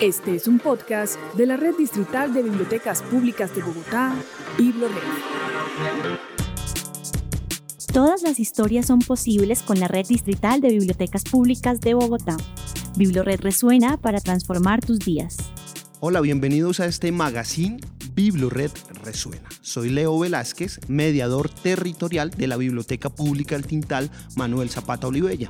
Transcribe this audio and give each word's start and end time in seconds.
Este 0.00 0.34
es 0.34 0.46
un 0.46 0.58
podcast 0.58 1.18
de 1.36 1.46
la 1.46 1.56
Red 1.56 1.76
Distrital 1.78 2.34
de 2.34 2.42
Bibliotecas 2.42 3.02
Públicas 3.02 3.54
de 3.54 3.62
Bogotá, 3.62 4.14
BibloRed. 4.58 4.94
Todas 7.90 8.22
las 8.22 8.38
historias 8.40 8.86
son 8.86 8.98
posibles 8.98 9.62
con 9.62 9.80
la 9.80 9.88
Red 9.88 10.06
Distrital 10.06 10.60
de 10.60 10.68
Bibliotecas 10.68 11.24
Públicas 11.24 11.80
de 11.80 11.94
Bogotá. 11.94 12.36
BibloRed 12.96 13.40
resuena 13.40 13.96
para 13.96 14.20
transformar 14.20 14.84
tus 14.84 14.98
días. 14.98 15.38
Hola, 16.00 16.20
bienvenidos 16.20 16.80
a 16.80 16.86
este 16.86 17.10
magazine 17.10 17.78
BibloRed 18.14 18.72
Resuena. 19.02 19.48
Soy 19.62 19.88
Leo 19.88 20.18
Velázquez, 20.18 20.80
mediador 20.88 21.48
territorial 21.48 22.30
de 22.30 22.46
la 22.46 22.58
Biblioteca 22.58 23.08
Pública 23.08 23.54
del 23.54 23.66
Tintal 23.66 24.10
Manuel 24.36 24.68
Zapata 24.68 25.06
Olivella. 25.06 25.48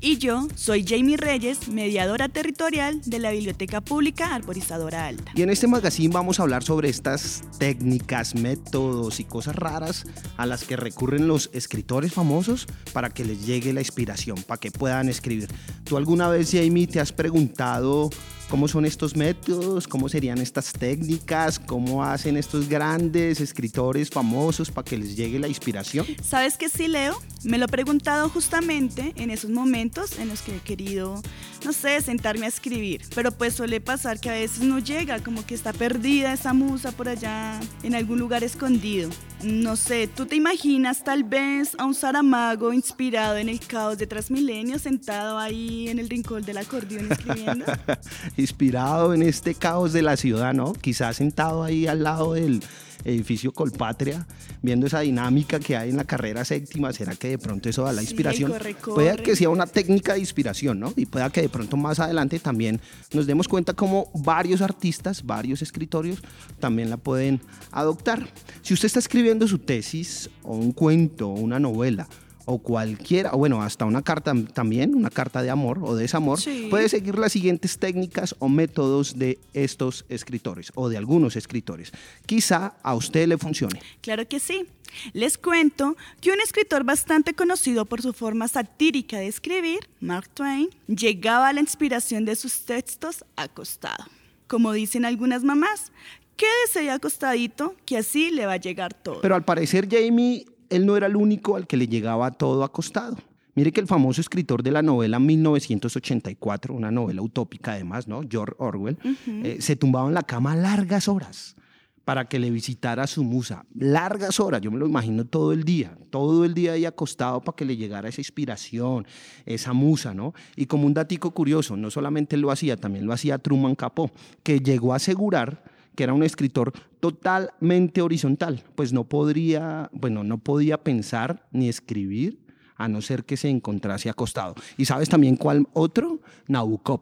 Y 0.00 0.18
yo 0.18 0.46
soy 0.54 0.84
Jamie 0.86 1.16
Reyes, 1.16 1.68
mediadora 1.68 2.28
territorial 2.28 3.00
de 3.06 3.18
la 3.18 3.30
Biblioteca 3.30 3.80
Pública 3.80 4.34
Arborizadora 4.34 5.06
Alta. 5.06 5.32
Y 5.34 5.42
en 5.42 5.48
este 5.48 5.66
magazine 5.66 6.12
vamos 6.12 6.38
a 6.38 6.42
hablar 6.42 6.62
sobre 6.62 6.90
estas 6.90 7.42
técnicas, 7.58 8.34
métodos 8.34 9.20
y 9.20 9.24
cosas 9.24 9.56
raras 9.56 10.04
a 10.36 10.44
las 10.44 10.64
que 10.64 10.76
recurren 10.76 11.26
los 11.26 11.48
escritores 11.54 12.12
famosos 12.12 12.66
para 12.92 13.08
que 13.08 13.24
les 13.24 13.46
llegue 13.46 13.72
la 13.72 13.80
inspiración, 13.80 14.42
para 14.42 14.60
que 14.60 14.70
puedan 14.70 15.08
escribir. 15.08 15.48
¿Tú 15.84 15.96
alguna 15.96 16.28
vez, 16.28 16.50
Jamie, 16.52 16.86
te 16.86 17.00
has 17.00 17.12
preguntado 17.12 18.10
cómo 18.48 18.68
son 18.68 18.84
estos 18.84 19.16
métodos, 19.16 19.88
cómo 19.88 20.08
serían 20.08 20.38
estas 20.38 20.72
técnicas, 20.72 21.58
cómo 21.58 22.04
hacen 22.04 22.36
estos 22.36 22.68
grandes 22.68 23.40
escritores 23.40 24.10
famosos 24.10 24.70
para 24.70 24.84
que 24.84 24.96
les 24.96 25.16
llegue 25.16 25.38
la 25.38 25.48
inspiración. 25.48 26.06
¿Sabes 26.22 26.56
qué 26.56 26.68
sí, 26.68 26.88
Leo? 26.88 27.20
Me 27.44 27.58
lo 27.58 27.66
he 27.66 27.68
preguntado 27.68 28.28
justamente 28.28 29.12
en 29.16 29.30
esos 29.30 29.50
momentos 29.50 30.18
en 30.18 30.28
los 30.28 30.42
que 30.42 30.56
he 30.56 30.60
querido, 30.60 31.22
no 31.64 31.72
sé, 31.72 32.00
sentarme 32.00 32.46
a 32.46 32.48
escribir, 32.48 33.02
pero 33.14 33.30
pues 33.30 33.54
suele 33.54 33.80
pasar 33.80 34.20
que 34.20 34.30
a 34.30 34.34
veces 34.34 34.60
no 34.60 34.78
llega, 34.78 35.22
como 35.22 35.44
que 35.46 35.54
está 35.54 35.72
perdida 35.72 36.32
esa 36.32 36.52
musa 36.52 36.92
por 36.92 37.08
allá 37.08 37.60
en 37.82 37.94
algún 37.94 38.18
lugar 38.18 38.44
escondido. 38.44 39.10
No 39.46 39.76
sé, 39.76 40.08
¿tú 40.08 40.26
te 40.26 40.34
imaginas 40.34 41.04
tal 41.04 41.22
vez 41.22 41.76
a 41.78 41.84
un 41.84 41.94
Saramago 41.94 42.72
inspirado 42.72 43.36
en 43.36 43.48
el 43.48 43.60
caos 43.60 43.96
de 43.96 44.08
Transmilenio 44.08 44.76
sentado 44.80 45.38
ahí 45.38 45.88
en 45.88 46.00
el 46.00 46.08
rincón 46.08 46.42
del 46.42 46.58
acordeón 46.58 47.12
escribiendo? 47.12 47.64
inspirado 48.36 49.14
en 49.14 49.22
este 49.22 49.54
caos 49.54 49.92
de 49.92 50.02
la 50.02 50.16
ciudad, 50.16 50.52
¿no? 50.52 50.72
Quizás 50.72 51.16
sentado 51.16 51.62
ahí 51.62 51.86
al 51.86 52.02
lado 52.02 52.32
del 52.32 52.60
edificio 53.04 53.52
Colpatria, 53.52 54.26
viendo 54.62 54.86
esa 54.86 55.00
dinámica 55.00 55.58
que 55.60 55.76
hay 55.76 55.90
en 55.90 55.96
la 55.96 56.04
carrera 56.04 56.44
séptima, 56.44 56.92
¿será 56.92 57.14
que 57.14 57.28
de 57.28 57.38
pronto 57.38 57.68
eso 57.68 57.84
da 57.84 57.92
la 57.92 58.02
inspiración? 58.02 58.52
Puede 58.84 59.16
que 59.22 59.36
sea 59.36 59.48
una 59.48 59.66
técnica 59.66 60.14
de 60.14 60.20
inspiración, 60.20 60.80
¿no? 60.80 60.92
Y 60.96 61.06
pueda 61.06 61.30
que 61.30 61.42
de 61.42 61.48
pronto 61.48 61.76
más 61.76 61.98
adelante 62.00 62.38
también 62.38 62.80
nos 63.12 63.26
demos 63.26 63.48
cuenta 63.48 63.74
cómo 63.74 64.10
varios 64.14 64.60
artistas, 64.60 65.24
varios 65.24 65.62
escritorios 65.62 66.22
también 66.60 66.90
la 66.90 66.96
pueden 66.96 67.40
adoptar. 67.70 68.28
Si 68.62 68.74
usted 68.74 68.86
está 68.86 68.98
escribiendo 68.98 69.46
su 69.48 69.58
tesis 69.58 70.30
o 70.42 70.56
un 70.56 70.72
cuento 70.72 71.28
o 71.28 71.34
una 71.34 71.58
novela, 71.58 72.08
o 72.46 72.58
cualquiera, 72.58 73.32
o 73.32 73.38
bueno, 73.38 73.62
hasta 73.62 73.84
una 73.84 74.02
carta 74.02 74.32
también, 74.54 74.94
una 74.94 75.10
carta 75.10 75.42
de 75.42 75.50
amor 75.50 75.80
o 75.82 75.94
de 75.94 76.02
desamor, 76.02 76.38
puede 76.70 76.88
seguir 76.88 77.18
las 77.18 77.32
siguientes 77.32 77.78
técnicas 77.78 78.34
o 78.38 78.48
métodos 78.48 79.18
de 79.18 79.38
estos 79.52 80.06
escritores 80.08 80.72
o 80.76 80.88
de 80.88 80.96
algunos 80.96 81.36
escritores. 81.36 81.92
Quizá 82.24 82.74
a 82.82 82.94
usted 82.94 83.26
le 83.26 83.36
funcione. 83.36 83.80
Claro 84.00 84.26
que 84.26 84.40
sí. 84.40 84.64
Les 85.12 85.36
cuento 85.36 85.96
que 86.20 86.30
un 86.30 86.40
escritor 86.40 86.84
bastante 86.84 87.34
conocido 87.34 87.84
por 87.84 88.00
su 88.00 88.12
forma 88.12 88.46
satírica 88.48 89.18
de 89.18 89.26
escribir, 89.26 89.80
Mark 90.00 90.28
Twain, 90.32 90.70
llegaba 90.86 91.48
a 91.48 91.52
la 91.52 91.60
inspiración 91.60 92.24
de 92.24 92.36
sus 92.36 92.64
textos 92.64 93.24
acostado. 93.34 94.04
Como 94.46 94.72
dicen 94.72 95.04
algunas 95.04 95.42
mamás, 95.42 95.90
quédese 96.36 96.78
ahí 96.78 96.88
acostadito, 96.88 97.74
que 97.84 97.98
así 97.98 98.30
le 98.30 98.46
va 98.46 98.54
a 98.54 98.58
llegar 98.58 98.94
todo. 98.94 99.20
Pero 99.20 99.34
al 99.34 99.44
parecer 99.44 99.88
Jamie 99.90 100.46
él 100.70 100.86
no 100.86 100.96
era 100.96 101.06
el 101.06 101.16
único 101.16 101.56
al 101.56 101.66
que 101.66 101.76
le 101.76 101.88
llegaba 101.88 102.30
todo 102.30 102.64
acostado. 102.64 103.16
Mire 103.54 103.72
que 103.72 103.80
el 103.80 103.86
famoso 103.86 104.20
escritor 104.20 104.62
de 104.62 104.70
la 104.70 104.82
novela 104.82 105.18
1984, 105.18 106.74
una 106.74 106.90
novela 106.90 107.22
utópica 107.22 107.72
además, 107.72 108.06
¿no? 108.06 108.20
George 108.28 108.54
Orwell, 108.58 108.98
eh, 109.26 109.56
se 109.60 109.76
tumbaba 109.76 110.08
en 110.08 110.14
la 110.14 110.24
cama 110.24 110.54
largas 110.54 111.08
horas 111.08 111.56
para 112.04 112.28
que 112.28 112.38
le 112.38 112.50
visitara 112.50 113.06
su 113.06 113.24
musa. 113.24 113.64
Largas 113.74 114.38
horas, 114.40 114.60
yo 114.60 114.70
me 114.70 114.78
lo 114.78 114.86
imagino 114.86 115.24
todo 115.24 115.52
el 115.52 115.64
día, 115.64 115.96
todo 116.10 116.44
el 116.44 116.52
día 116.52 116.74
ahí 116.74 116.84
acostado 116.84 117.40
para 117.40 117.56
que 117.56 117.64
le 117.64 117.78
llegara 117.78 118.10
esa 118.10 118.20
inspiración, 118.20 119.06
esa 119.46 119.72
musa, 119.72 120.12
¿no? 120.12 120.34
Y 120.54 120.66
como 120.66 120.86
un 120.86 120.92
datico 120.92 121.32
curioso, 121.32 121.76
no 121.78 121.90
solamente 121.90 122.36
lo 122.36 122.50
hacía, 122.50 122.76
también 122.76 123.06
lo 123.06 123.12
hacía 123.14 123.38
Truman 123.38 123.74
Capote, 123.74 124.12
que 124.42 124.60
llegó 124.60 124.92
a 124.92 124.96
asegurar 124.96 125.64
que 125.96 126.04
era 126.04 126.12
un 126.12 126.22
escritor 126.22 126.72
totalmente 127.00 128.02
horizontal, 128.02 128.62
pues 128.76 128.92
no 128.92 129.04
podría, 129.04 129.90
bueno, 129.92 130.22
no 130.22 130.38
podía 130.38 130.84
pensar 130.84 131.48
ni 131.50 131.68
escribir 131.68 132.38
a 132.76 132.86
no 132.88 133.00
ser 133.00 133.24
que 133.24 133.36
se 133.36 133.48
encontrase 133.48 134.10
acostado. 134.10 134.54
¿Y 134.76 134.84
sabes 134.84 135.08
también 135.08 135.36
cuál 135.36 135.66
otro? 135.72 136.20
Nabokov. 136.46 137.00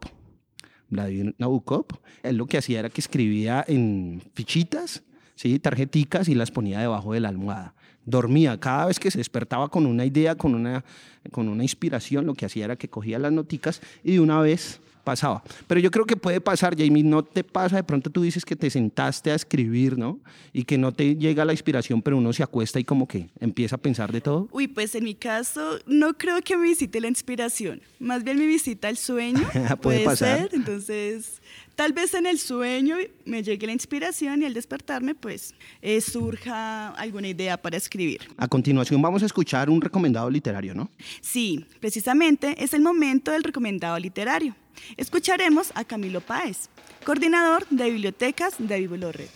Vladimir 0.88 1.34
Nabokov, 1.38 1.86
él 2.22 2.36
lo 2.36 2.46
que 2.46 2.58
hacía 2.58 2.78
era 2.78 2.90
que 2.90 3.00
escribía 3.00 3.64
en 3.66 4.22
fichitas, 4.34 5.02
¿sí? 5.34 5.58
tarjeticas 5.58 6.28
y 6.28 6.34
las 6.34 6.50
ponía 6.50 6.78
debajo 6.78 7.12
de 7.12 7.20
la 7.20 7.28
almohada. 7.28 7.74
Dormía, 8.06 8.60
cada 8.60 8.86
vez 8.86 9.00
que 9.00 9.10
se 9.10 9.18
despertaba 9.18 9.68
con 9.68 9.86
una 9.86 10.04
idea, 10.04 10.36
con 10.36 10.54
una, 10.54 10.84
con 11.32 11.48
una 11.48 11.62
inspiración, 11.62 12.26
lo 12.26 12.34
que 12.34 12.46
hacía 12.46 12.66
era 12.66 12.76
que 12.76 12.90
cogía 12.90 13.18
las 13.18 13.32
noticas 13.32 13.80
y 14.04 14.12
de 14.12 14.20
una 14.20 14.40
vez 14.40 14.80
pasaba. 15.04 15.42
Pero 15.66 15.80
yo 15.80 15.90
creo 15.90 16.06
que 16.06 16.16
puede 16.16 16.40
pasar, 16.40 16.76
Jamie, 16.76 17.02
no 17.04 17.22
te 17.22 17.44
pasa, 17.44 17.76
de 17.76 17.84
pronto 17.84 18.10
tú 18.10 18.22
dices 18.22 18.44
que 18.44 18.56
te 18.56 18.70
sentaste 18.70 19.30
a 19.30 19.34
escribir, 19.34 19.96
¿no? 19.98 20.18
Y 20.52 20.64
que 20.64 20.78
no 20.78 20.92
te 20.92 21.14
llega 21.16 21.44
la 21.44 21.52
inspiración, 21.52 22.02
pero 22.02 22.16
uno 22.16 22.32
se 22.32 22.42
acuesta 22.42 22.80
y 22.80 22.84
como 22.84 23.06
que 23.06 23.28
empieza 23.38 23.76
a 23.76 23.78
pensar 23.78 24.10
de 24.10 24.20
todo. 24.20 24.48
Uy, 24.50 24.68
pues 24.68 24.94
en 24.94 25.04
mi 25.04 25.14
caso 25.14 25.78
no 25.86 26.14
creo 26.14 26.40
que 26.40 26.56
me 26.56 26.64
visite 26.64 27.00
la 27.00 27.08
inspiración, 27.08 27.82
más 27.98 28.24
bien 28.24 28.38
me 28.38 28.46
visita 28.46 28.88
el 28.88 28.96
sueño. 28.96 29.46
puede, 29.52 29.76
puede 29.76 30.04
pasar. 30.04 30.38
ser, 30.38 30.54
entonces 30.54 31.40
tal 31.74 31.92
vez 31.92 32.14
en 32.14 32.26
el 32.26 32.38
sueño 32.38 32.96
me 33.24 33.42
llegue 33.42 33.66
la 33.66 33.72
inspiración 33.72 34.42
y 34.42 34.44
al 34.44 34.54
despertarme 34.54 35.14
pues 35.14 35.54
eh, 35.82 36.00
surja 36.00 36.88
alguna 36.90 37.28
idea 37.28 37.56
para 37.56 37.76
escribir. 37.76 38.28
A 38.36 38.48
continuación 38.48 39.00
vamos 39.02 39.22
a 39.22 39.26
escuchar 39.26 39.70
un 39.70 39.80
recomendado 39.80 40.30
literario, 40.30 40.74
¿no? 40.74 40.90
Sí, 41.20 41.66
precisamente 41.80 42.62
es 42.62 42.74
el 42.74 42.82
momento 42.82 43.30
del 43.30 43.42
recomendado 43.42 43.98
literario. 43.98 44.54
Escucharemos 44.96 45.72
a 45.74 45.84
Camilo 45.84 46.20
Páez, 46.20 46.68
coordinador 47.04 47.66
de 47.70 47.90
bibliotecas 47.90 48.54
de 48.58 48.80
Biblored. 48.80 49.28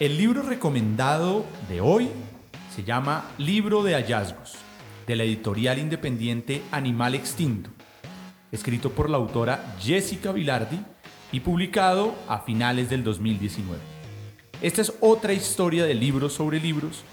El 0.00 0.16
libro 0.18 0.42
recomendado 0.42 1.46
de 1.68 1.80
hoy 1.80 2.08
se 2.74 2.84
llama 2.84 3.30
Libro 3.38 3.82
de 3.82 3.94
Hallazgos, 3.94 4.54
de 5.06 5.16
la 5.16 5.24
editorial 5.24 5.78
independiente 5.78 6.62
Animal 6.70 7.14
Extinto, 7.14 7.70
escrito 8.52 8.90
por 8.90 9.10
la 9.10 9.16
autora 9.16 9.76
Jessica 9.78 10.32
Vilardi 10.32 10.78
y 11.32 11.40
publicado 11.40 12.14
a 12.28 12.40
finales 12.40 12.88
del 12.88 13.02
2019. 13.04 13.80
Esta 14.62 14.80
es 14.80 14.92
otra 15.00 15.32
historia 15.32 15.84
de 15.84 15.94
libros 15.94 16.32
sobre 16.32 16.60
libros, 16.60 17.04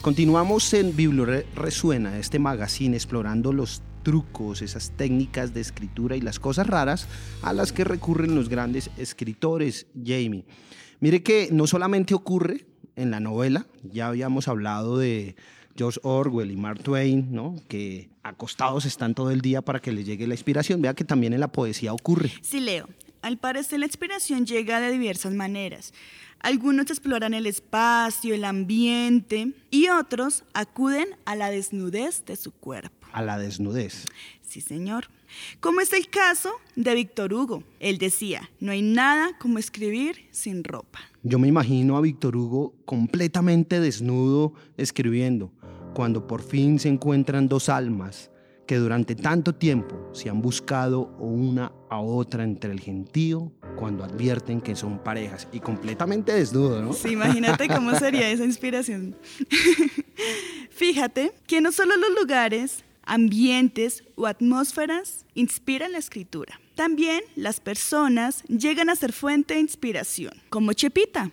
Continuamos 0.00 0.72
en 0.72 0.96
Biblo 0.96 1.26
Resuena, 1.54 2.18
este 2.18 2.38
magazine 2.38 2.96
explorando 2.96 3.52
los 3.52 3.82
trucos, 4.02 4.62
esas 4.62 4.92
técnicas 4.96 5.52
de 5.52 5.60
escritura 5.60 6.16
y 6.16 6.22
las 6.22 6.40
cosas 6.40 6.66
raras 6.66 7.06
a 7.42 7.52
las 7.52 7.72
que 7.72 7.84
recurren 7.84 8.34
los 8.34 8.48
grandes 8.48 8.90
escritores, 8.96 9.86
Jamie. 9.94 10.46
Mire 11.00 11.22
que 11.22 11.50
no 11.52 11.66
solamente 11.66 12.14
ocurre 12.14 12.64
en 12.96 13.10
la 13.10 13.20
novela, 13.20 13.66
ya 13.82 14.08
habíamos 14.08 14.48
hablado 14.48 14.96
de 14.96 15.36
George 15.80 15.98
Orwell 16.02 16.50
y 16.50 16.56
Mark 16.56 16.82
Twain, 16.82 17.32
¿no? 17.32 17.56
que 17.66 18.10
acostados 18.22 18.84
están 18.84 19.14
todo 19.14 19.30
el 19.30 19.40
día 19.40 19.62
para 19.62 19.80
que 19.80 19.92
les 19.92 20.04
llegue 20.04 20.26
la 20.26 20.34
inspiración. 20.34 20.82
Vea 20.82 20.92
que 20.92 21.04
también 21.04 21.32
en 21.32 21.40
la 21.40 21.48
poesía 21.48 21.94
ocurre. 21.94 22.30
Sí, 22.42 22.60
Leo. 22.60 22.86
Al 23.22 23.38
parecer 23.38 23.80
la 23.80 23.86
inspiración 23.86 24.44
llega 24.44 24.78
de 24.78 24.90
diversas 24.90 25.32
maneras. 25.32 25.94
Algunos 26.40 26.90
exploran 26.90 27.32
el 27.32 27.46
espacio, 27.46 28.34
el 28.34 28.44
ambiente 28.44 29.54
y 29.70 29.88
otros 29.88 30.44
acuden 30.52 31.16
a 31.24 31.34
la 31.34 31.50
desnudez 31.50 32.26
de 32.26 32.36
su 32.36 32.52
cuerpo. 32.52 33.06
A 33.12 33.22
la 33.22 33.38
desnudez. 33.38 34.04
Sí, 34.42 34.60
señor. 34.60 35.08
Como 35.60 35.80
es 35.80 35.92
el 35.92 36.08
caso 36.08 36.50
de 36.76 36.94
Víctor 36.94 37.32
Hugo. 37.32 37.62
Él 37.78 37.96
decía, 37.98 38.50
no 38.58 38.72
hay 38.72 38.82
nada 38.82 39.30
como 39.38 39.58
escribir 39.58 40.26
sin 40.30 40.64
ropa. 40.64 41.00
Yo 41.22 41.38
me 41.38 41.48
imagino 41.48 41.96
a 41.96 42.00
Víctor 42.00 42.36
Hugo 42.36 42.74
completamente 42.84 43.78
desnudo 43.80 44.54
escribiendo, 44.76 45.52
cuando 45.94 46.26
por 46.26 46.42
fin 46.42 46.78
se 46.78 46.88
encuentran 46.88 47.48
dos 47.48 47.68
almas 47.68 48.30
que 48.66 48.76
durante 48.76 49.16
tanto 49.16 49.52
tiempo 49.52 50.10
se 50.12 50.30
han 50.30 50.40
buscado 50.40 51.16
una 51.18 51.72
a 51.88 51.98
otra 51.98 52.44
entre 52.44 52.70
el 52.70 52.78
gentío 52.78 53.50
cuando 53.76 54.04
advierten 54.04 54.60
que 54.60 54.76
son 54.76 55.02
parejas 55.02 55.48
y 55.52 55.58
completamente 55.58 56.32
desnudo, 56.32 56.80
¿no? 56.80 56.92
Sí, 56.92 57.10
imagínate 57.10 57.66
cómo 57.66 57.92
sería 57.96 58.30
esa 58.30 58.44
inspiración. 58.44 59.16
Fíjate 60.70 61.32
que 61.48 61.60
no 61.60 61.72
solo 61.72 61.96
los 61.96 62.10
lugares, 62.20 62.84
ambientes 63.02 64.04
o 64.14 64.26
atmósferas 64.26 65.26
inspiran 65.34 65.90
la 65.90 65.98
escritura. 65.98 66.60
También 66.76 67.22
las 67.34 67.58
personas 67.58 68.44
llegan 68.44 68.88
a 68.88 68.94
ser 68.94 69.12
fuente 69.12 69.54
de 69.54 69.60
inspiración, 69.60 70.32
como 70.48 70.72
Chepita, 70.74 71.32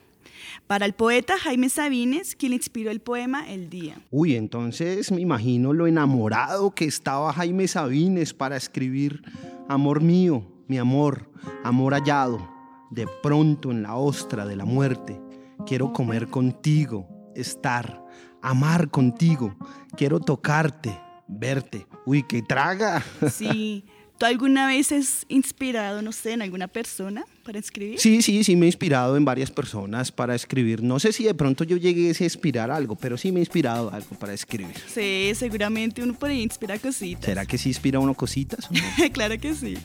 para 0.67 0.85
el 0.85 0.93
poeta 0.93 1.37
Jaime 1.37 1.69
Sabines, 1.69 2.35
quien 2.35 2.53
inspiró 2.53 2.91
el 2.91 2.99
poema 2.99 3.49
El 3.49 3.69
Día. 3.69 3.95
Uy, 4.11 4.35
entonces 4.35 5.11
me 5.11 5.21
imagino 5.21 5.73
lo 5.73 5.87
enamorado 5.87 6.71
que 6.71 6.85
estaba 6.85 7.33
Jaime 7.33 7.67
Sabines 7.67 8.33
para 8.33 8.57
escribir 8.57 9.21
Amor 9.69 10.01
mío, 10.01 10.43
mi 10.67 10.77
amor, 10.77 11.29
amor 11.63 11.93
hallado, 11.93 12.49
de 12.89 13.05
pronto 13.21 13.71
en 13.71 13.83
la 13.83 13.95
ostra 13.95 14.45
de 14.45 14.55
la 14.55 14.63
muerte. 14.63 15.19
Quiero 15.65 15.91
comer 15.91 16.27
contigo, 16.27 17.07
estar, 17.35 18.05
amar 18.41 18.89
contigo. 18.89 19.55
Quiero 19.97 20.19
tocarte, 20.19 20.97
verte. 21.27 21.85
Uy, 22.05 22.23
qué 22.23 22.41
traga. 22.41 23.03
Sí. 23.29 23.85
¿Tú 24.17 24.25
alguna 24.25 24.65
vez 24.65 24.91
has 24.91 25.25
inspirado, 25.27 26.01
no 26.01 26.11
sé, 26.11 26.31
en 26.31 26.41
alguna 26.41 26.67
persona 26.67 27.23
para 27.43 27.59
escribir? 27.59 27.99
Sí, 27.99 28.23
sí, 28.23 28.43
sí 28.43 28.55
me 28.55 28.65
he 28.65 28.69
inspirado 28.69 29.15
en 29.15 29.23
varias 29.25 29.51
personas 29.51 30.11
para 30.11 30.33
escribir. 30.33 30.81
No 30.81 30.99
sé 30.99 31.13
si 31.13 31.23
de 31.23 31.35
pronto 31.35 31.63
yo 31.63 31.77
llegué 31.77 32.09
a 32.19 32.23
inspirar 32.23 32.71
algo, 32.71 32.95
pero 32.95 33.15
sí 33.15 33.31
me 33.31 33.39
he 33.39 33.41
inspirado 33.41 33.93
algo 33.93 34.15
para 34.15 34.33
escribir. 34.33 34.75
Sí, 34.91 35.31
seguramente 35.35 36.01
uno 36.01 36.15
por 36.15 36.29
ahí 36.29 36.41
inspira 36.41 36.79
cositas. 36.79 37.25
¿Será 37.25 37.45
que 37.45 37.59
sí 37.59 37.69
inspira 37.69 37.99
uno 37.99 38.15
cositas? 38.15 38.67
claro 39.13 39.39
que 39.39 39.53
sí. 39.53 39.75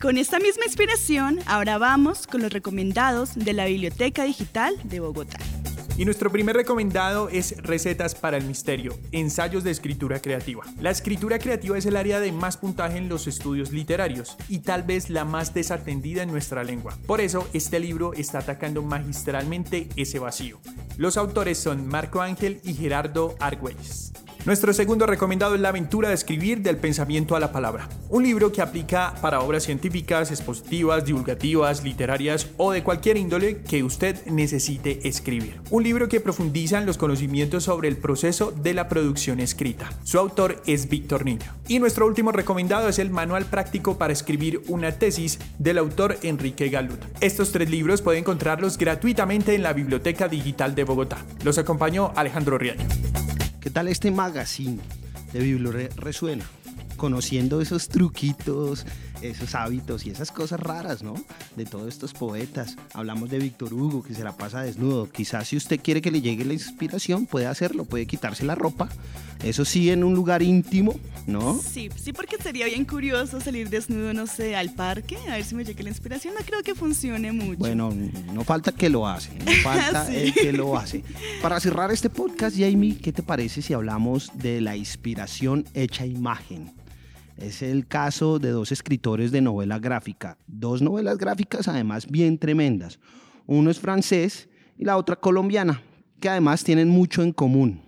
Con 0.00 0.16
esta 0.16 0.38
misma 0.38 0.64
inspiración, 0.64 1.40
ahora 1.46 1.78
vamos 1.78 2.28
con 2.28 2.40
los 2.40 2.52
recomendados 2.52 3.34
de 3.34 3.52
la 3.52 3.66
Biblioteca 3.66 4.22
Digital 4.22 4.74
de 4.84 5.00
Bogotá. 5.00 5.38
Y 5.98 6.06
nuestro 6.06 6.32
primer 6.32 6.56
recomendado 6.56 7.28
es 7.28 7.62
Recetas 7.62 8.14
para 8.14 8.38
el 8.38 8.44
Misterio, 8.44 8.98
ensayos 9.12 9.62
de 9.62 9.70
escritura 9.70 10.20
creativa. 10.20 10.64
La 10.80 10.90
escritura 10.90 11.38
creativa 11.38 11.76
es 11.76 11.84
el 11.84 11.96
área 11.96 12.18
de 12.18 12.32
más 12.32 12.56
puntaje 12.56 12.96
en 12.96 13.10
los 13.10 13.26
estudios 13.26 13.72
literarios 13.72 14.38
y 14.48 14.60
tal 14.60 14.84
vez 14.84 15.10
la 15.10 15.26
más 15.26 15.52
desatendida 15.52 16.22
en 16.22 16.30
nuestra 16.30 16.64
lengua. 16.64 16.96
Por 17.06 17.20
eso, 17.20 17.46
este 17.52 17.78
libro 17.78 18.14
está 18.14 18.38
atacando 18.38 18.82
magistralmente 18.82 19.88
ese 19.96 20.18
vacío. 20.18 20.60
Los 20.96 21.18
autores 21.18 21.58
son 21.58 21.86
Marco 21.86 22.22
Ángel 22.22 22.60
y 22.64 22.72
Gerardo 22.72 23.34
Argüelles. 23.38 24.12
Nuestro 24.44 24.72
segundo 24.72 25.06
recomendado 25.06 25.54
es 25.54 25.60
La 25.60 25.68
aventura 25.68 26.08
de 26.08 26.16
escribir 26.16 26.62
del 26.62 26.76
pensamiento 26.76 27.36
a 27.36 27.40
la 27.40 27.52
palabra, 27.52 27.88
un 28.08 28.24
libro 28.24 28.50
que 28.50 28.60
aplica 28.60 29.14
para 29.22 29.40
obras 29.40 29.62
científicas, 29.62 30.32
expositivas, 30.32 31.04
divulgativas, 31.04 31.84
literarias 31.84 32.48
o 32.56 32.72
de 32.72 32.82
cualquier 32.82 33.18
índole 33.18 33.62
que 33.62 33.84
usted 33.84 34.26
necesite 34.26 35.06
escribir. 35.06 35.60
Un 35.70 35.84
libro 35.84 36.08
que 36.08 36.18
profundiza 36.18 36.78
en 36.78 36.86
los 36.86 36.98
conocimientos 36.98 37.62
sobre 37.62 37.86
el 37.86 37.96
proceso 37.96 38.50
de 38.50 38.74
la 38.74 38.88
producción 38.88 39.38
escrita. 39.38 39.90
Su 40.02 40.18
autor 40.18 40.60
es 40.66 40.88
Víctor 40.88 41.24
Niño. 41.24 41.54
Y 41.68 41.78
nuestro 41.78 42.04
último 42.04 42.32
recomendado 42.32 42.88
es 42.88 42.98
el 42.98 43.10
Manual 43.10 43.44
Práctico 43.44 43.96
para 43.96 44.12
escribir 44.12 44.60
una 44.66 44.90
tesis 44.90 45.38
del 45.60 45.78
autor 45.78 46.18
Enrique 46.24 46.68
Galut. 46.68 47.00
Estos 47.20 47.52
tres 47.52 47.70
libros 47.70 48.02
pueden 48.02 48.22
encontrarlos 48.22 48.76
gratuitamente 48.76 49.54
en 49.54 49.62
la 49.62 49.72
Biblioteca 49.72 50.26
Digital 50.26 50.74
de 50.74 50.82
Bogotá. 50.82 51.18
Los 51.44 51.58
acompañó 51.58 52.10
Alejandro 52.16 52.58
Riaño. 52.58 52.88
¿Qué 53.62 53.70
tal 53.70 53.86
este 53.86 54.10
magazine 54.10 54.80
de 55.32 55.38
Biblio 55.38 55.72
Resuena? 55.94 56.44
Conociendo 56.96 57.60
esos 57.60 57.88
truquitos, 57.88 58.84
esos 59.22 59.54
hábitos 59.54 60.04
y 60.04 60.10
esas 60.10 60.32
cosas 60.32 60.58
raras, 60.58 61.04
¿no? 61.04 61.14
De 61.54 61.64
todos 61.64 61.86
estos 61.86 62.12
poetas. 62.12 62.76
Hablamos 62.92 63.30
de 63.30 63.38
Víctor 63.38 63.72
Hugo, 63.72 64.02
que 64.02 64.14
se 64.14 64.24
la 64.24 64.36
pasa 64.36 64.62
desnudo. 64.62 65.08
Quizás 65.08 65.46
si 65.46 65.56
usted 65.56 65.78
quiere 65.80 66.02
que 66.02 66.10
le 66.10 66.20
llegue 66.20 66.44
la 66.44 66.54
inspiración, 66.54 67.26
puede 67.26 67.46
hacerlo, 67.46 67.84
puede 67.84 68.04
quitarse 68.06 68.44
la 68.44 68.56
ropa. 68.56 68.88
Eso 69.44 69.64
sí, 69.64 69.90
en 69.90 70.02
un 70.02 70.14
lugar 70.14 70.42
íntimo, 70.42 70.98
¿no? 71.26 71.58
Sí, 71.58 71.88
sí, 71.96 72.12
porque 72.12 72.36
sería 72.38 72.66
bien 72.66 72.84
curioso 72.84 73.40
salir 73.40 73.68
desnudo, 73.68 74.12
no 74.12 74.26
sé, 74.26 74.56
al 74.56 74.74
parque, 74.74 75.16
a 75.28 75.34
ver 75.34 75.44
si 75.44 75.54
me 75.54 75.64
llega 75.64 75.82
la 75.82 75.88
inspiración. 75.90 76.34
No 76.34 76.44
creo 76.44 76.62
que 76.62 76.74
funcione 76.74 77.32
mucho. 77.32 77.58
Bueno, 77.58 77.92
no 78.32 78.44
falta 78.44 78.72
que 78.72 78.88
lo 78.88 79.06
hace, 79.06 79.30
no 79.38 79.52
falta 79.62 80.12
el 80.12 80.32
que 80.34 80.52
lo 80.52 80.76
hace. 80.76 81.04
Para 81.40 81.60
cerrar 81.60 81.90
este 81.92 82.10
podcast, 82.10 82.56
Jamie, 82.58 82.96
¿qué 82.96 83.12
te 83.12 83.22
parece 83.22 83.62
si 83.62 83.72
hablamos 83.72 84.30
de 84.34 84.60
la 84.60 84.76
inspiración 84.76 85.64
hecha 85.74 86.06
imagen? 86.06 86.72
Es 87.36 87.62
el 87.62 87.86
caso 87.86 88.38
de 88.38 88.50
dos 88.50 88.72
escritores 88.72 89.32
de 89.32 89.40
novela 89.40 89.78
gráfica, 89.78 90.38
dos 90.46 90.82
novelas 90.82 91.18
gráficas 91.18 91.66
además 91.66 92.06
bien 92.06 92.38
tremendas. 92.38 92.98
Uno 93.46 93.70
es 93.70 93.80
francés 93.80 94.48
y 94.78 94.84
la 94.84 94.96
otra 94.96 95.16
colombiana, 95.16 95.82
que 96.20 96.28
además 96.28 96.62
tienen 96.62 96.88
mucho 96.88 97.22
en 97.22 97.32
común. 97.32 97.82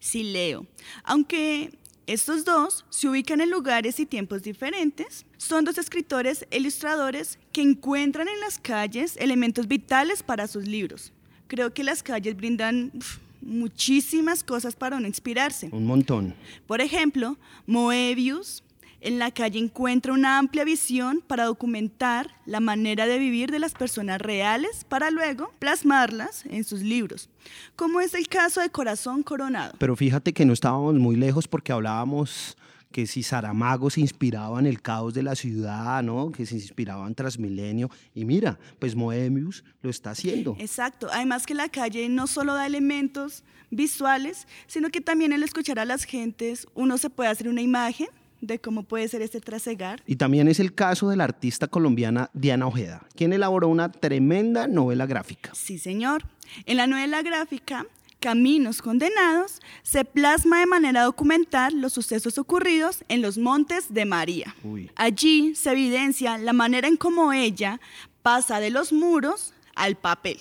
Sí, 0.00 0.22
leo. 0.22 0.66
Aunque 1.04 1.72
estos 2.06 2.44
dos 2.44 2.84
se 2.90 3.08
ubican 3.08 3.40
en 3.40 3.50
lugares 3.50 4.00
y 4.00 4.06
tiempos 4.06 4.42
diferentes, 4.42 5.24
son 5.36 5.64
dos 5.64 5.78
escritores 5.78 6.46
e 6.50 6.58
ilustradores 6.58 7.38
que 7.52 7.62
encuentran 7.62 8.28
en 8.28 8.40
las 8.40 8.58
calles 8.58 9.16
elementos 9.18 9.68
vitales 9.68 10.22
para 10.22 10.46
sus 10.46 10.66
libros. 10.66 11.12
Creo 11.46 11.72
que 11.72 11.84
las 11.84 12.02
calles 12.02 12.36
brindan 12.36 12.92
muchísimas 13.40 14.42
cosas 14.42 14.74
para 14.74 14.96
uno 14.96 15.06
inspirarse. 15.06 15.68
Un 15.72 15.86
montón. 15.86 16.34
Por 16.66 16.80
ejemplo, 16.80 17.36
Moebius 17.66 18.62
en 19.02 19.18
la 19.18 19.30
calle 19.32 19.58
encuentra 19.58 20.12
una 20.12 20.38
amplia 20.38 20.64
visión 20.64 21.22
para 21.26 21.44
documentar 21.44 22.30
la 22.46 22.60
manera 22.60 23.06
de 23.06 23.18
vivir 23.18 23.50
de 23.50 23.58
las 23.58 23.74
personas 23.74 24.20
reales 24.20 24.84
para 24.88 25.10
luego 25.10 25.52
plasmarlas 25.58 26.46
en 26.46 26.64
sus 26.64 26.82
libros, 26.82 27.28
como 27.76 28.00
es 28.00 28.14
el 28.14 28.28
caso 28.28 28.60
de 28.60 28.70
Corazón 28.70 29.22
Coronado. 29.22 29.74
Pero 29.78 29.96
fíjate 29.96 30.32
que 30.32 30.44
no 30.44 30.52
estábamos 30.52 30.94
muy 30.94 31.16
lejos 31.16 31.48
porque 31.48 31.72
hablábamos 31.72 32.56
que 32.92 33.06
si 33.06 33.22
Saramago 33.22 33.90
se 33.90 34.00
inspiraba 34.00 34.60
en 34.60 34.66
el 34.66 34.80
caos 34.80 35.14
de 35.14 35.22
la 35.22 35.34
ciudad, 35.34 36.02
¿no? 36.02 36.30
que 36.30 36.46
se 36.46 36.54
inspiraba 36.54 37.06
en 37.08 37.14
Transmilenio. 37.14 37.90
Y 38.14 38.24
mira, 38.24 38.58
pues 38.78 38.94
Moebius 38.94 39.64
lo 39.80 39.90
está 39.90 40.10
haciendo. 40.10 40.56
Exacto. 40.60 41.08
Además 41.10 41.46
que 41.46 41.54
la 41.54 41.70
calle 41.70 42.08
no 42.08 42.26
solo 42.26 42.54
da 42.54 42.66
elementos 42.66 43.42
visuales, 43.70 44.46
sino 44.66 44.90
que 44.90 45.00
también 45.00 45.32
al 45.32 45.42
escuchar 45.42 45.78
a 45.78 45.86
las 45.86 46.04
gentes 46.04 46.66
uno 46.74 46.98
se 46.98 47.08
puede 47.10 47.30
hacer 47.30 47.48
una 47.48 47.62
imagen 47.62 48.08
de 48.42 48.58
cómo 48.58 48.82
puede 48.82 49.08
ser 49.08 49.22
este 49.22 49.40
trasegar. 49.40 50.02
Y 50.06 50.16
también 50.16 50.48
es 50.48 50.60
el 50.60 50.74
caso 50.74 51.08
de 51.08 51.16
la 51.16 51.24
artista 51.24 51.68
colombiana 51.68 52.28
Diana 52.34 52.66
Ojeda, 52.66 53.06
quien 53.14 53.32
elaboró 53.32 53.68
una 53.68 53.90
tremenda 53.90 54.66
novela 54.66 55.06
gráfica. 55.06 55.52
Sí, 55.54 55.78
señor. 55.78 56.24
En 56.66 56.76
la 56.76 56.86
novela 56.86 57.22
gráfica, 57.22 57.86
Caminos 58.20 58.82
Condenados, 58.82 59.60
se 59.82 60.04
plasma 60.04 60.60
de 60.60 60.66
manera 60.66 61.04
documental 61.04 61.80
los 61.80 61.92
sucesos 61.92 62.36
ocurridos 62.36 63.04
en 63.08 63.22
los 63.22 63.38
Montes 63.38 63.94
de 63.94 64.04
María. 64.04 64.54
Allí 64.96 65.54
se 65.54 65.70
evidencia 65.70 66.36
la 66.36 66.52
manera 66.52 66.88
en 66.88 66.96
cómo 66.96 67.32
ella 67.32 67.80
pasa 68.22 68.60
de 68.60 68.70
los 68.70 68.92
muros 68.92 69.54
al 69.74 69.96
papel 69.96 70.38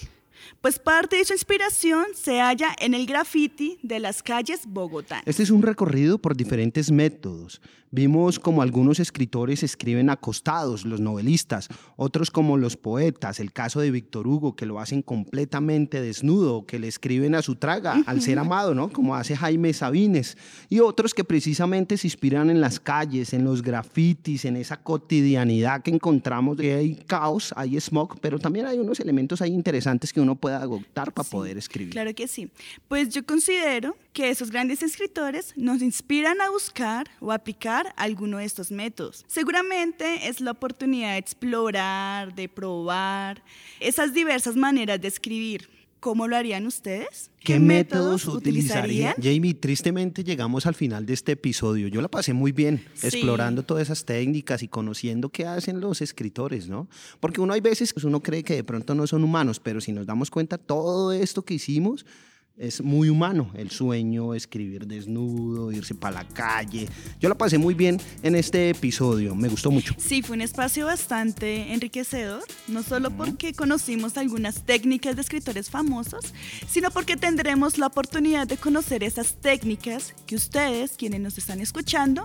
pues 0.61 0.79
parte 0.79 1.17
de 1.17 1.25
su 1.25 1.33
inspiración 1.33 2.05
se 2.13 2.39
halla 2.39 2.75
en 2.79 2.93
el 2.93 3.05
graffiti 3.05 3.79
de 3.81 3.99
las 3.99 4.21
calles 4.23 4.61
Bogotá. 4.67 5.21
Este 5.25 5.43
es 5.43 5.49
un 5.49 5.61
recorrido 5.61 6.19
por 6.19 6.35
diferentes 6.35 6.91
métodos, 6.91 7.61
Vimos 7.93 8.39
como 8.39 8.61
algunos 8.61 9.01
escritores 9.01 9.63
escriben 9.63 10.09
acostados, 10.09 10.85
los 10.85 11.01
novelistas, 11.01 11.67
otros 11.97 12.31
como 12.31 12.57
los 12.57 12.77
poetas, 12.77 13.41
el 13.41 13.51
caso 13.51 13.81
de 13.81 13.91
Víctor 13.91 14.27
Hugo, 14.27 14.55
que 14.55 14.65
lo 14.65 14.79
hacen 14.79 15.01
completamente 15.01 16.01
desnudo, 16.01 16.65
que 16.65 16.79
le 16.79 16.87
escriben 16.87 17.35
a 17.35 17.41
su 17.41 17.57
traga, 17.57 18.01
al 18.05 18.21
ser 18.21 18.39
amado, 18.39 18.73
¿no? 18.73 18.89
Como 18.93 19.13
hace 19.15 19.35
Jaime 19.35 19.73
Sabines, 19.73 20.37
y 20.69 20.79
otros 20.79 21.13
que 21.13 21.25
precisamente 21.25 21.97
se 21.97 22.07
inspiran 22.07 22.49
en 22.49 22.61
las 22.61 22.79
calles, 22.79 23.33
en 23.33 23.43
los 23.43 23.61
grafitis, 23.61 24.45
en 24.45 24.55
esa 24.55 24.81
cotidianidad 24.81 25.81
que 25.81 25.91
encontramos, 25.91 26.55
que 26.55 26.73
hay 26.73 26.95
caos, 26.95 27.53
hay 27.57 27.77
smog, 27.77 28.21
pero 28.21 28.39
también 28.39 28.67
hay 28.67 28.79
unos 28.79 29.01
elementos 29.01 29.41
ahí 29.41 29.51
interesantes 29.53 30.13
que 30.13 30.21
uno 30.21 30.35
puede 30.35 30.55
adoptar 30.55 31.11
para 31.11 31.29
poder 31.29 31.57
escribir. 31.57 31.91
Claro 31.91 32.15
que 32.15 32.29
sí. 32.29 32.49
Pues 32.87 33.09
yo 33.09 33.25
considero 33.25 33.97
que 34.13 34.29
esos 34.29 34.51
grandes 34.51 34.83
escritores 34.83 35.53
nos 35.55 35.81
inspiran 35.81 36.41
a 36.41 36.49
buscar 36.49 37.09
o 37.19 37.31
aplicar 37.31 37.93
alguno 37.95 38.37
de 38.37 38.45
estos 38.45 38.71
métodos. 38.71 39.23
Seguramente 39.27 40.27
es 40.27 40.41
la 40.41 40.51
oportunidad 40.51 41.13
de 41.13 41.17
explorar, 41.17 42.35
de 42.35 42.49
probar 42.49 43.43
esas 43.79 44.13
diversas 44.13 44.55
maneras 44.55 44.99
de 44.99 45.07
escribir. 45.07 45.69
¿Cómo 46.01 46.27
lo 46.27 46.35
harían 46.35 46.65
ustedes? 46.65 47.29
¿Qué, 47.43 47.59
métodos, 47.59 48.25
utilizarían? 48.25 49.13
Jamie, 49.21 49.53
tristemente 49.53 50.23
llegamos 50.23 50.65
al 50.65 50.73
final 50.73 51.05
de 51.05 51.13
este 51.13 51.33
episodio. 51.33 51.87
Yo 51.89 52.01
la 52.01 52.07
pasé 52.07 52.33
muy 52.33 52.51
bien 52.51 52.83
explorando 53.03 53.61
todas 53.61 53.83
esas 53.83 54.03
técnicas 54.03 54.63
y 54.63 54.67
conociendo 54.67 55.29
qué 55.29 55.45
hacen 55.45 55.79
los 55.79 56.01
escritores, 56.01 56.67
¿no? 56.67 56.87
Porque 57.19 57.39
uno 57.39 57.53
hay 57.53 57.61
veces 57.61 57.93
que 57.93 58.05
uno 58.07 58.23
cree 58.23 58.43
que 58.43 58.55
de 58.55 58.63
pronto 58.63 58.95
no 58.95 59.05
son 59.05 59.23
humanos, 59.23 59.59
pero 59.59 59.79
si 59.79 59.91
nos 59.91 60.07
damos 60.07 60.31
cuenta, 60.31 60.57
todo 60.57 61.11
esto 61.11 61.43
que 61.43 61.53
hicimos 61.53 62.03
es 62.61 62.81
muy 62.83 63.09
humano, 63.09 63.49
el 63.55 63.71
sueño, 63.71 64.35
escribir 64.35 64.85
desnudo, 64.85 65.71
irse 65.71 65.95
para 65.95 66.23
la 66.23 66.27
calle. 66.27 66.87
Yo 67.19 67.27
la 67.27 67.35
pasé 67.35 67.57
muy 67.57 67.73
bien 67.73 67.99
en 68.21 68.35
este 68.35 68.69
episodio, 68.69 69.33
me 69.33 69.47
gustó 69.47 69.71
mucho. 69.71 69.95
Sí, 69.97 70.21
fue 70.21 70.35
un 70.35 70.41
espacio 70.41 70.85
bastante 70.85 71.73
enriquecedor, 71.73 72.43
no 72.67 72.83
solo 72.83 73.09
porque 73.09 73.53
conocimos 73.53 74.15
algunas 74.15 74.63
técnicas 74.63 75.15
de 75.15 75.23
escritores 75.23 75.71
famosos, 75.71 76.33
sino 76.67 76.91
porque 76.91 77.17
tendremos 77.17 77.79
la 77.79 77.87
oportunidad 77.87 78.45
de 78.45 78.57
conocer 78.57 79.03
esas 79.03 79.41
técnicas 79.41 80.13
que 80.27 80.35
ustedes, 80.35 80.91
quienes 80.91 81.19
nos 81.19 81.39
están 81.39 81.61
escuchando, 81.61 82.21